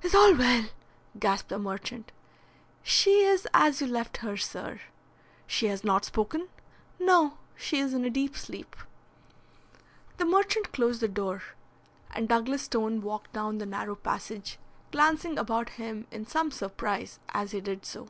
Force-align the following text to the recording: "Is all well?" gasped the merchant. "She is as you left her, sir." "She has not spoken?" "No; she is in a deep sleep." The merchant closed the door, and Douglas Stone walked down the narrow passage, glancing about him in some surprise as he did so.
"Is 0.00 0.14
all 0.14 0.34
well?" 0.34 0.68
gasped 1.20 1.50
the 1.50 1.58
merchant. 1.58 2.10
"She 2.82 3.24
is 3.24 3.46
as 3.52 3.78
you 3.82 3.86
left 3.86 4.16
her, 4.24 4.34
sir." 4.34 4.80
"She 5.46 5.66
has 5.66 5.84
not 5.84 6.06
spoken?" 6.06 6.48
"No; 6.98 7.36
she 7.56 7.78
is 7.80 7.92
in 7.92 8.02
a 8.06 8.08
deep 8.08 8.38
sleep." 8.38 8.74
The 10.16 10.24
merchant 10.24 10.72
closed 10.72 11.02
the 11.02 11.08
door, 11.08 11.42
and 12.10 12.26
Douglas 12.26 12.62
Stone 12.62 13.02
walked 13.02 13.34
down 13.34 13.58
the 13.58 13.66
narrow 13.66 13.96
passage, 13.96 14.58
glancing 14.92 15.36
about 15.38 15.68
him 15.76 16.06
in 16.10 16.26
some 16.26 16.50
surprise 16.50 17.18
as 17.34 17.50
he 17.50 17.60
did 17.60 17.84
so. 17.84 18.08